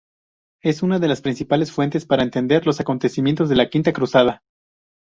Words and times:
Es 0.63 0.81
una 0.81 0.97
de 0.97 1.07
las 1.07 1.21
principales 1.21 1.71
fuentes 1.71 2.07
para 2.07 2.23
entender 2.23 2.65
los 2.65 2.79
acontecimientos 2.79 3.49
de 3.49 3.55
la 3.55 3.69
Quinta 3.69 3.93
Cruzada. 3.93 4.41